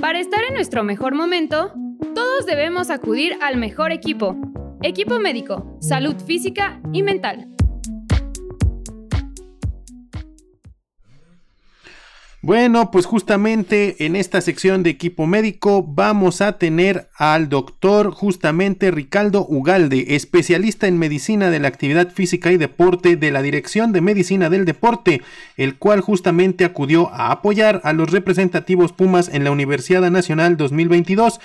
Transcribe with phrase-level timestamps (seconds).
[0.00, 1.72] Para estar en nuestro mejor momento,
[2.14, 4.36] todos debemos acudir al mejor equipo.
[4.82, 7.48] Equipo médico, salud física y mental.
[12.42, 18.90] Bueno, pues justamente en esta sección de equipo médico vamos a tener al doctor justamente
[18.90, 24.00] Ricardo Ugalde, especialista en medicina de la actividad física y deporte de la Dirección de
[24.00, 25.20] Medicina del Deporte,
[25.58, 31.40] el cual justamente acudió a apoyar a los representativos Pumas en la Universidad Nacional 2022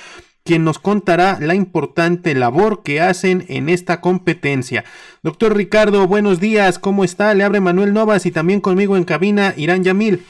[0.46, 4.86] quien nos contará la importante labor que hacen en esta competencia.
[5.24, 7.34] Doctor Ricardo, buenos días, ¿cómo está?
[7.34, 10.24] Le abre Manuel Novas y también conmigo en cabina Irán Yamil.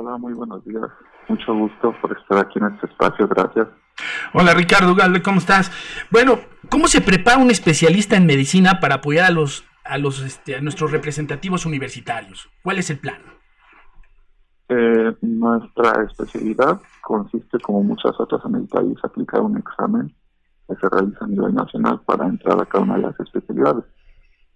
[0.00, 0.84] Hola, muy buenos días.
[1.28, 3.26] Mucho gusto por estar aquí en este espacio.
[3.26, 3.66] Gracias.
[4.32, 5.72] Hola Ricardo Galde, ¿cómo estás?
[6.12, 6.38] Bueno,
[6.70, 10.60] ¿cómo se prepara un especialista en medicina para apoyar a los a los este, a
[10.60, 12.48] nuestros representativos universitarios?
[12.62, 13.18] ¿Cuál es el plan?
[14.68, 20.14] Eh, nuestra especialidad consiste, como muchas otras en el país, aplicar un examen
[20.68, 23.82] que se realiza a nivel nacional para entrar a cada una de las especialidades,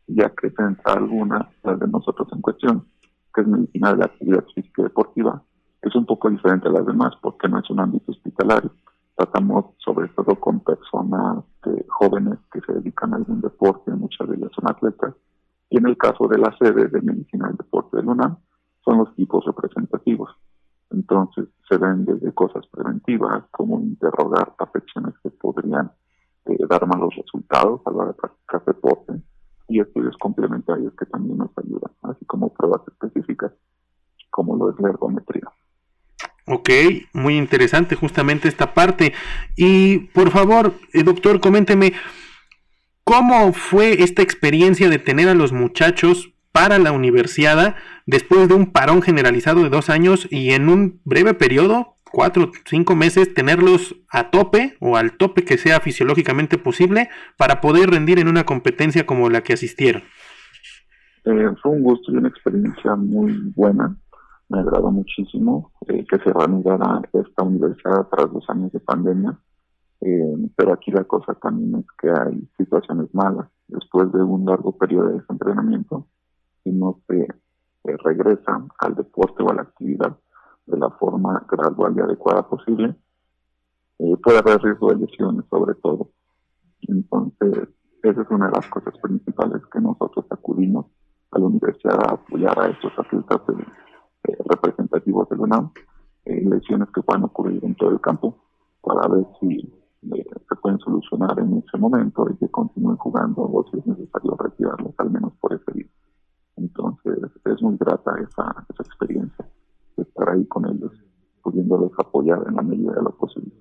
[0.06, 2.91] ya que se entra alguna, de nosotros en cuestión,
[3.34, 5.42] que es medicina de la actividad física y deportiva,
[5.82, 8.70] es un poco diferente a las demás porque no es un ámbito hospitalario.
[9.16, 11.44] Tratamos sobre todo con personas
[11.88, 15.14] jóvenes que se dedican a algún deporte, muchas de ellas son atletas,
[15.70, 18.36] y en el caso de la sede de medicina del deporte de UNAM,
[18.84, 20.30] son los tipos representativos.
[20.90, 25.90] Entonces se ven desde cosas preventivas, como interrogar afecciones que podrían
[26.46, 29.22] eh, dar malos resultados a la hora de practicar deporte,
[29.74, 33.52] y estudios complementarios que también nos ayudan, así como pruebas específicas,
[34.30, 35.50] como lo es la ergometría.
[36.46, 36.70] Ok,
[37.12, 39.12] muy interesante justamente esta parte.
[39.56, 41.92] Y por favor, eh, doctor, coménteme,
[43.04, 48.72] ¿cómo fue esta experiencia de tener a los muchachos para la universidad después de un
[48.72, 54.30] parón generalizado de dos años y en un breve periodo cuatro, cinco meses, tenerlos a
[54.30, 59.30] tope o al tope que sea fisiológicamente posible para poder rendir en una competencia como
[59.30, 60.02] la que asistieron.
[61.24, 63.96] Eh, fue un gusto y una experiencia muy buena.
[64.48, 69.38] Me agradó muchísimo eh, que se reanudara esta universidad tras dos años de pandemia.
[70.00, 73.46] Eh, pero aquí la cosa también es que hay situaciones malas.
[73.68, 76.06] Después de un largo periodo de desentrenamiento,
[76.64, 77.26] y no se
[77.84, 80.16] regresa al deporte o a la actividad,
[80.66, 82.96] de la forma gradual y adecuada posible,
[83.98, 86.10] eh, puede haber riesgo de lesiones sobre todo.
[86.82, 87.68] Entonces,
[88.02, 90.86] esa es una de las cosas principales que nosotros acudimos
[91.30, 93.40] a la universidad a apoyar a estos atletas
[94.24, 95.70] eh, representativos del UNAM,
[96.24, 98.38] eh, lesiones que puedan ocurrir en todo el campo,
[98.82, 103.78] para ver si se pueden solucionar en ese momento y que continúen jugando o si
[103.78, 105.86] es necesario retirarlos al menos por ese día.
[106.56, 109.41] Entonces, es muy grata esa, esa experiencia
[110.22, 110.92] estar ahí con ellos,
[111.42, 113.52] pudiéndolos apoyar en la medida de lo posible.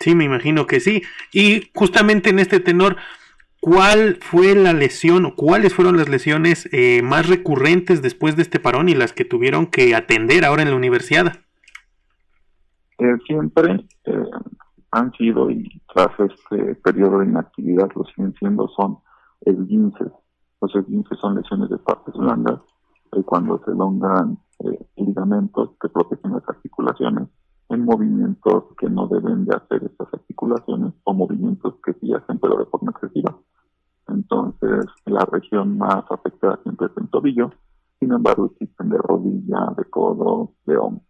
[0.00, 1.02] Sí, me imagino que sí.
[1.32, 2.96] Y justamente en este tenor,
[3.60, 8.60] ¿cuál fue la lesión o cuáles fueron las lesiones eh, más recurrentes después de este
[8.60, 11.40] parón y las que tuvieron que atender ahora en la universidad?
[12.98, 14.24] Eh, siempre eh,
[14.90, 18.98] han sido y tras este periodo de inactividad lo siguen siendo son
[19.40, 20.08] esguinces.
[20.60, 22.60] Los esguinces son lesiones de partes blandas
[23.22, 24.43] cuando se elongan eh,
[25.24, 27.28] ligamentos que protegen las articulaciones
[27.70, 32.58] en movimientos que no deben de hacer estas articulaciones o movimientos que sí hacen pero
[32.58, 33.36] de forma excesiva.
[34.08, 37.50] Entonces, la región más afectada siempre es el tobillo,
[37.98, 41.02] sin embargo existen de rodilla, de codo, de hombro.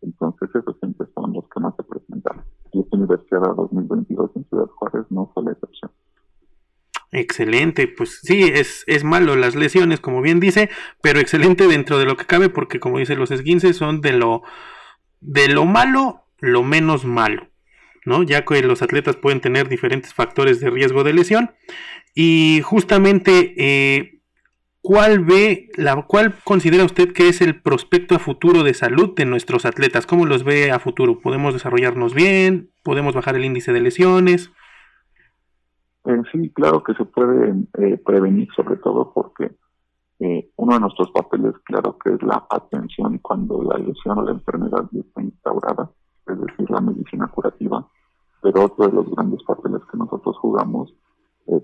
[0.00, 2.42] Entonces, esos siempre son los que más se presentan.
[2.72, 5.92] Y esta Universidad 2022 en Ciudad Juárez no fue la excepción.
[7.14, 10.70] Excelente, pues sí, es, es malo las lesiones, como bien dice,
[11.02, 14.42] pero excelente dentro de lo que cabe, porque como dice, los esguinces son de lo,
[15.20, 17.50] de lo malo, lo menos malo,
[18.06, 18.22] ¿no?
[18.22, 21.50] Ya que los atletas pueden tener diferentes factores de riesgo de lesión.
[22.14, 24.22] Y justamente, eh,
[24.80, 29.26] ¿cuál ve, la, cuál considera usted que es el prospecto a futuro de salud de
[29.26, 30.06] nuestros atletas?
[30.06, 31.20] ¿Cómo los ve a futuro?
[31.20, 32.70] ¿Podemos desarrollarnos bien?
[32.82, 34.50] ¿Podemos bajar el índice de lesiones?
[36.04, 39.56] Eh, sí, claro que se puede eh, prevenir, sobre todo porque
[40.18, 44.32] eh, uno de nuestros papeles, claro que es la atención cuando la lesión o la
[44.32, 45.90] enfermedad ya está instaurada,
[46.26, 47.86] es decir, la medicina curativa,
[48.40, 50.92] pero otro de los grandes papeles que nosotros jugamos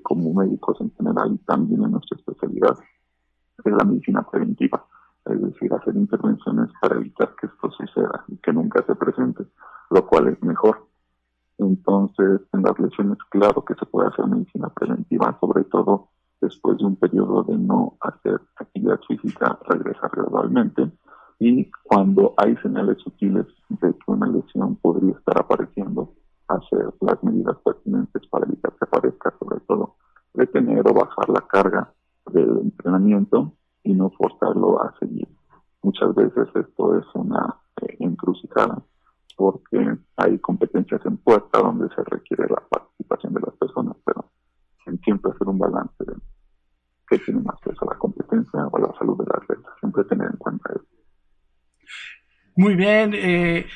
[0.02, 2.76] como médicos en general y también en nuestra especialidad
[3.64, 4.84] es la medicina preventiva,
[5.25, 9.44] es decir, hacer intervenciones para evitar que esto suceda y que nunca se presente,
[9.91, 10.88] lo cual es mejor
[11.58, 16.08] entonces, en las lesiones, claro que se puede hacer medicina preventiva, sobre todo
[16.40, 20.90] después de un periodo de no hacer actividad física, regresar gradualmente
[21.40, 26.14] y cuando hay señales sutiles de que una lesión podría estar apareciendo,
[26.49, 29.96] hacer las medidas pertinentes para evitar que aparezca, sobre todo
[30.34, 31.93] detener o bajar la carga
[32.32, 33.52] del entrenamiento
[33.84, 35.28] y no forzarlo a seguir.
[35.82, 38.82] Muchas veces esto es una eh, encrucijada
[39.37, 41.60] porque hay competencias en puerta
[41.94, 44.31] se requiere la participación de las personas, pero
[45.05, 46.14] siempre hacer un balance de
[47.08, 49.69] qué tiene más peso, la competencia o la salud de la atleta.
[49.81, 50.87] Siempre tener en cuenta eso.
[52.56, 53.67] Muy bien, eh,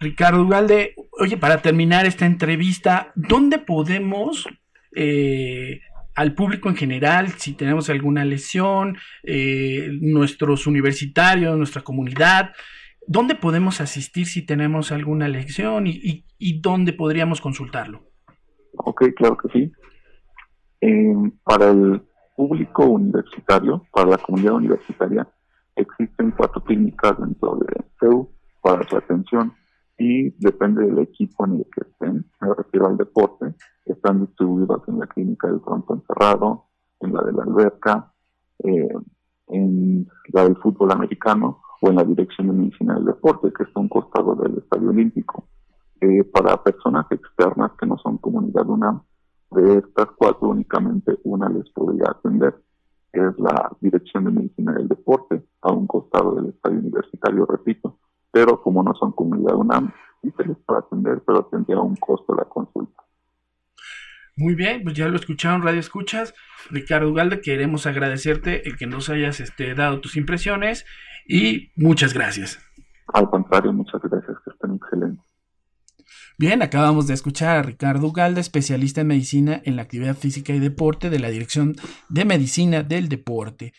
[0.00, 0.94] Ricardo Ugalde.
[1.20, 4.46] Oye, para terminar esta entrevista, ¿dónde podemos
[4.94, 5.80] eh,
[6.14, 12.52] al público en general, si tenemos alguna lesión, eh, nuestros universitarios, nuestra comunidad,
[13.06, 18.02] ¿dónde podemos asistir si tenemos alguna lesión y, y, dónde podríamos consultarlo?
[18.76, 19.72] Ok, claro que sí.
[21.44, 22.02] para el
[22.36, 25.28] público universitario, para la comunidad universitaria,
[25.76, 29.54] existen cuatro clínicas dentro de CEU para su atención
[29.98, 34.98] y depende del equipo en el que estén, me refiero al deporte, están distribuidos en
[34.98, 36.66] la clínica del fronto encerrado,
[37.00, 38.12] en la de la alberca,
[38.64, 38.94] eh,
[39.48, 43.80] en la del fútbol americano o en la dirección de medicina del deporte, que está
[43.80, 45.48] a un costado del estadio olímpico.
[46.00, 49.02] Eh, para personas externas que no son comunidad UNAM,
[49.50, 52.54] de estas cuatro únicamente una les podría atender,
[53.12, 57.98] que es la dirección de medicina del deporte, a un costado del estadio universitario, repito,
[58.30, 59.92] pero como no son comunidad UNAM,
[60.22, 63.02] sí se les puede atender, pero tendría un costo la consulta.
[64.36, 66.32] Muy bien, pues ya lo escucharon, Radio Escuchas.
[66.70, 70.86] Ricardo Ugalde, queremos agradecerte el que nos hayas este, dado tus impresiones
[71.26, 72.58] y muchas gracias.
[73.12, 75.24] Al contrario, muchas gracias, que estén excelentes.
[76.38, 80.58] Bien, acabamos de escuchar a Ricardo Ugalde, especialista en medicina en la actividad física y
[80.58, 81.76] deporte de la Dirección
[82.08, 83.72] de Medicina del Deporte.